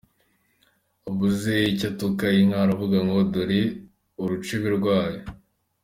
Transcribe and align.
Ubuze 1.09 1.53
icyo 1.71 1.85
atuka 1.91 2.25
inka 2.41 2.57
aravuga 2.63 2.97
ngo 3.05 3.17
dore 3.33 3.61
urucebe 4.23 4.67
rwayo. 4.77 5.21